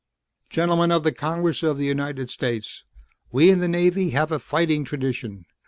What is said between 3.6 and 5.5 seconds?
Navy have a fighting tradition.